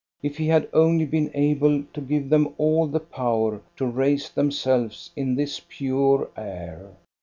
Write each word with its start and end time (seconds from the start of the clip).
If 0.23 0.37
he 0.37 0.47
had 0.47 0.67
only 0.73 1.05
been 1.05 1.29
able 1.35 1.83
to 1.93 2.01
give 2.01 2.29
them 2.29 2.55
all 2.57 2.87
the 2.87 2.99
power 2.99 3.61
to 3.77 3.85
raise 3.85 4.31
themselves 4.31 5.11
in 5.15 5.35
this 5.35 5.61
pure 5.69 6.27
air! 6.35 6.93